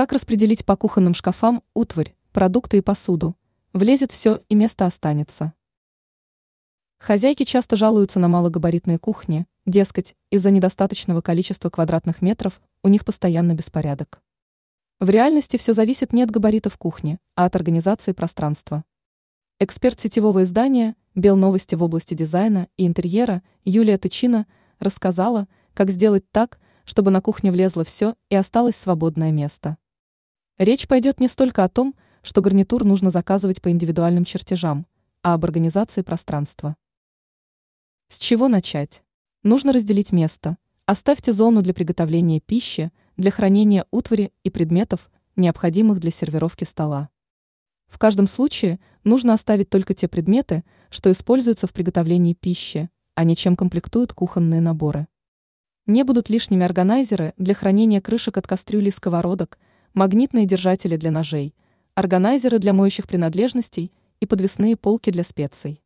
Как 0.00 0.12
распределить 0.12 0.64
по 0.64 0.78
кухонным 0.78 1.12
шкафам 1.12 1.62
утварь, 1.74 2.14
продукты 2.32 2.78
и 2.78 2.80
посуду? 2.80 3.36
Влезет 3.74 4.12
все 4.12 4.40
и 4.48 4.54
место 4.54 4.86
останется. 4.86 5.52
Хозяйки 6.96 7.42
часто 7.42 7.76
жалуются 7.76 8.18
на 8.18 8.26
малогабаритные 8.26 8.98
кухни, 8.98 9.46
дескать, 9.66 10.16
из-за 10.30 10.50
недостаточного 10.52 11.20
количества 11.20 11.68
квадратных 11.68 12.22
метров 12.22 12.62
у 12.82 12.88
них 12.88 13.04
постоянно 13.04 13.52
беспорядок. 13.52 14.22
В 15.00 15.10
реальности 15.10 15.58
все 15.58 15.74
зависит 15.74 16.14
не 16.14 16.22
от 16.22 16.30
габаритов 16.30 16.78
кухни, 16.78 17.18
а 17.34 17.44
от 17.44 17.54
организации 17.54 18.12
пространства. 18.12 18.84
Эксперт 19.58 20.00
сетевого 20.00 20.44
издания 20.44 20.96
«Белновости» 21.14 21.74
в 21.74 21.82
области 21.82 22.14
дизайна 22.14 22.68
и 22.78 22.86
интерьера 22.86 23.42
Юлия 23.66 23.98
Тычина 23.98 24.46
рассказала, 24.78 25.46
как 25.74 25.90
сделать 25.90 26.24
так, 26.30 26.58
чтобы 26.86 27.10
на 27.10 27.20
кухне 27.20 27.52
влезло 27.52 27.84
все 27.84 28.14
и 28.30 28.34
осталось 28.34 28.76
свободное 28.76 29.30
место. 29.30 29.76
Речь 30.60 30.86
пойдет 30.86 31.20
не 31.20 31.28
столько 31.28 31.64
о 31.64 31.70
том, 31.70 31.94
что 32.20 32.42
гарнитур 32.42 32.84
нужно 32.84 33.08
заказывать 33.08 33.62
по 33.62 33.70
индивидуальным 33.70 34.26
чертежам, 34.26 34.86
а 35.22 35.32
об 35.32 35.46
организации 35.46 36.02
пространства. 36.02 36.76
С 38.08 38.18
чего 38.18 38.46
начать? 38.46 39.02
Нужно 39.42 39.72
разделить 39.72 40.12
место. 40.12 40.58
Оставьте 40.84 41.32
зону 41.32 41.62
для 41.62 41.72
приготовления 41.72 42.40
пищи, 42.40 42.92
для 43.16 43.30
хранения 43.30 43.86
утвари 43.90 44.34
и 44.44 44.50
предметов, 44.50 45.10
необходимых 45.34 45.98
для 45.98 46.10
сервировки 46.10 46.64
стола. 46.64 47.08
В 47.86 47.98
каждом 47.98 48.26
случае 48.26 48.80
нужно 49.02 49.32
оставить 49.32 49.70
только 49.70 49.94
те 49.94 50.08
предметы, 50.08 50.62
что 50.90 51.10
используются 51.10 51.68
в 51.68 51.72
приготовлении 51.72 52.34
пищи, 52.34 52.90
а 53.14 53.24
не 53.24 53.34
чем 53.34 53.56
комплектуют 53.56 54.12
кухонные 54.12 54.60
наборы. 54.60 55.08
Не 55.86 56.02
будут 56.02 56.28
лишними 56.28 56.66
органайзеры 56.66 57.32
для 57.38 57.54
хранения 57.54 58.02
крышек 58.02 58.36
от 58.36 58.46
кастрюли 58.46 58.88
и 58.88 58.92
сковородок, 58.92 59.58
магнитные 59.94 60.46
держатели 60.46 60.96
для 60.96 61.10
ножей, 61.10 61.54
органайзеры 61.94 62.58
для 62.58 62.72
моющих 62.72 63.08
принадлежностей 63.08 63.92
и 64.20 64.26
подвесные 64.26 64.76
полки 64.76 65.10
для 65.10 65.24
специй. 65.24 65.82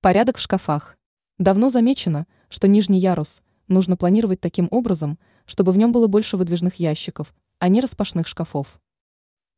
Порядок 0.00 0.38
в 0.38 0.40
шкафах. 0.40 0.96
Давно 1.38 1.68
замечено, 1.68 2.26
что 2.48 2.68
нижний 2.68 2.98
ярус 2.98 3.42
нужно 3.68 3.96
планировать 3.96 4.40
таким 4.40 4.68
образом, 4.70 5.18
чтобы 5.44 5.72
в 5.72 5.78
нем 5.78 5.92
было 5.92 6.06
больше 6.06 6.36
выдвижных 6.36 6.76
ящиков, 6.76 7.34
а 7.58 7.68
не 7.68 7.80
распашных 7.80 8.26
шкафов. 8.26 8.80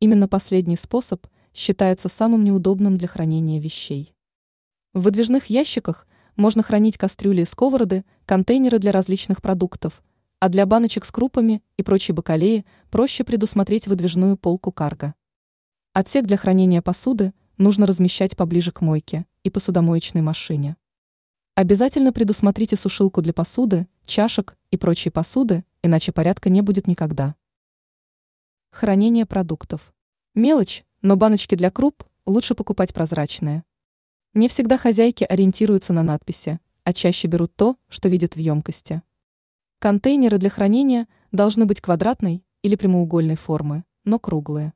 Именно 0.01 0.27
последний 0.27 0.77
способ 0.77 1.27
считается 1.55 2.09
самым 2.09 2.43
неудобным 2.43 2.99
для 2.99 3.07
хранения 3.09 3.61
вещей. 3.61 4.15
В 4.95 5.03
выдвижных 5.03 5.47
ящиках 5.47 6.07
можно 6.35 6.63
хранить 6.63 6.99
кастрюли 6.99 7.43
и 7.43 7.45
сковороды, 7.45 8.05
контейнеры 8.27 8.79
для 8.79 8.91
различных 8.91 9.41
продуктов, 9.43 10.03
а 10.43 10.49
для 10.49 10.67
баночек 10.67 11.05
с 11.05 11.13
крупами 11.13 11.63
и 11.77 11.85
прочей 11.85 12.13
бакалеи 12.13 12.67
проще 12.91 13.23
предусмотреть 13.23 13.87
выдвижную 13.87 14.37
полку 14.37 14.73
карго. 14.73 15.15
Отсек 15.93 16.27
для 16.27 16.37
хранения 16.37 16.83
посуды 16.83 17.33
нужно 17.59 17.87
размещать 17.87 18.37
поближе 18.37 18.73
к 18.73 18.81
мойке 18.81 19.25
и 19.45 19.51
посудомоечной 19.51 20.21
машине. 20.21 20.77
Обязательно 21.55 22.13
предусмотрите 22.13 22.75
сушилку 22.75 23.23
для 23.23 23.33
посуды, 23.33 23.87
чашек 24.05 24.57
и 24.73 24.77
прочей 24.77 25.11
посуды, 25.11 25.65
иначе 25.81 26.11
порядка 26.11 26.51
не 26.51 26.61
будет 26.61 26.89
никогда. 26.89 27.37
Хранение 28.73 29.27
продуктов. 29.27 29.95
Мелочь, 30.35 30.85
но 31.03 31.15
баночки 31.15 31.55
для 31.55 31.71
круп 31.71 32.03
лучше 32.27 32.57
покупать 32.57 32.93
прозрачные. 32.93 33.63
Не 34.35 34.49
всегда 34.49 34.77
хозяйки 34.77 35.23
ориентируются 35.23 35.93
на 35.93 36.03
надписи, 36.03 36.59
а 36.83 36.93
чаще 36.93 37.29
берут 37.29 37.55
то, 37.55 37.77
что 37.89 38.09
видят 38.09 38.35
в 38.35 38.41
емкости. 38.41 39.03
Контейнеры 39.83 40.39
для 40.39 40.49
хранения 40.49 41.09
должны 41.33 41.67
быть 41.67 41.81
квадратной 41.81 42.45
или 42.63 42.77
прямоугольной 42.77 43.35
формы, 43.35 43.83
но 44.05 44.21
круглые. 44.21 44.75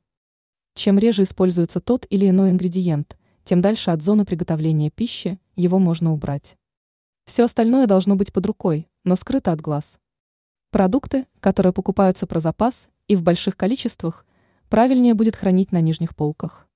Чем 0.75 0.99
реже 0.99 1.23
используется 1.23 1.79
тот 1.79 2.05
или 2.09 2.29
иной 2.29 2.49
ингредиент, 2.49 3.17
тем 3.45 3.61
дальше 3.61 3.91
от 3.91 4.01
зоны 4.01 4.25
приготовления 4.25 4.89
пищи 4.89 5.39
его 5.55 5.79
можно 5.79 6.11
убрать. 6.11 6.57
Все 7.23 7.45
остальное 7.45 7.87
должно 7.87 8.17
быть 8.17 8.33
под 8.33 8.47
рукой, 8.47 8.89
но 9.05 9.15
скрыто 9.15 9.53
от 9.53 9.61
глаз. 9.61 9.97
Продукты, 10.71 11.25
которые 11.39 11.71
покупаются 11.71 12.27
про 12.27 12.41
запас 12.41 12.89
и 13.07 13.15
в 13.15 13.23
больших 13.23 13.55
количествах, 13.55 14.25
правильнее 14.67 15.13
будет 15.13 15.37
хранить 15.37 15.71
на 15.71 15.79
нижних 15.79 16.17
полках. 16.17 16.67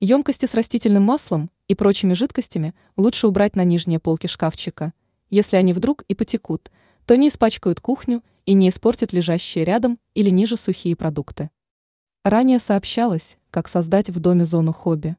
Емкости 0.00 0.46
с 0.46 0.54
растительным 0.54 1.04
маслом 1.04 1.52
и 1.68 1.76
прочими 1.76 2.14
жидкостями 2.14 2.74
лучше 2.96 3.28
убрать 3.28 3.54
на 3.54 3.62
нижние 3.62 4.00
полки 4.00 4.26
шкафчика. 4.26 4.92
Если 5.28 5.56
они 5.56 5.72
вдруг 5.72 6.02
и 6.08 6.16
потекут, 6.16 6.72
то 7.10 7.16
не 7.16 7.26
испачкают 7.26 7.80
кухню 7.80 8.22
и 8.46 8.52
не 8.52 8.68
испортят 8.68 9.12
лежащие 9.12 9.64
рядом 9.64 9.98
или 10.14 10.30
ниже 10.30 10.56
сухие 10.56 10.94
продукты. 10.94 11.50
Ранее 12.22 12.60
сообщалось, 12.60 13.36
как 13.50 13.66
создать 13.66 14.10
в 14.10 14.20
доме 14.20 14.44
зону 14.44 14.72
хобби. 14.72 15.16